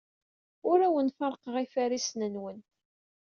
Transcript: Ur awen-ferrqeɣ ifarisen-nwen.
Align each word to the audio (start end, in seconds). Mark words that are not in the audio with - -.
Ur 0.69 0.79
awen-ferrqeɣ 0.87 1.55
ifarisen-nwen. 1.63 2.59